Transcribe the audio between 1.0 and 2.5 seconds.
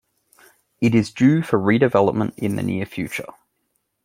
due for redevelopment